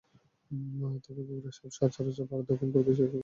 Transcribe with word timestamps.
তবে 1.05 1.21
গোখরা 1.27 1.51
সাপ 1.51 1.91
সচরাচর 1.91 2.25
ভারত 2.25 2.45
এবং 2.45 2.67
দক্ষিণ-পূর্ব 2.67 2.87
এশিয়ার 2.87 3.05
অংশে 3.05 3.05
দেখা 3.07 3.13
যায়। 3.13 3.19